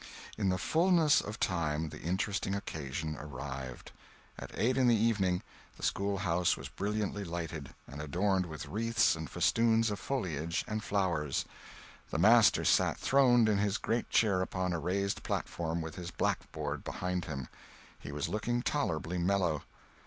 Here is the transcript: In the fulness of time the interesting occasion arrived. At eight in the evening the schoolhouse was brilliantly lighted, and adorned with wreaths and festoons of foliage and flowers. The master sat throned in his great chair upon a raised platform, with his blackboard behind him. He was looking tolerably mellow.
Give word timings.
In 0.35 0.49
the 0.49 0.57
fulness 0.57 1.21
of 1.21 1.39
time 1.39 1.89
the 1.89 2.01
interesting 2.01 2.55
occasion 2.55 3.15
arrived. 3.19 3.91
At 4.39 4.49
eight 4.55 4.75
in 4.75 4.87
the 4.87 4.95
evening 4.99 5.43
the 5.77 5.83
schoolhouse 5.83 6.57
was 6.57 6.69
brilliantly 6.69 7.23
lighted, 7.23 7.75
and 7.87 8.01
adorned 8.01 8.47
with 8.47 8.65
wreaths 8.65 9.15
and 9.15 9.29
festoons 9.29 9.91
of 9.91 9.99
foliage 9.99 10.65
and 10.67 10.83
flowers. 10.83 11.45
The 12.09 12.17
master 12.17 12.65
sat 12.65 12.97
throned 12.97 13.47
in 13.47 13.59
his 13.59 13.77
great 13.77 14.09
chair 14.09 14.41
upon 14.41 14.73
a 14.73 14.79
raised 14.79 15.21
platform, 15.21 15.81
with 15.83 15.97
his 15.97 16.09
blackboard 16.09 16.83
behind 16.83 17.25
him. 17.25 17.47
He 17.99 18.11
was 18.11 18.27
looking 18.27 18.63
tolerably 18.63 19.19
mellow. 19.19 19.61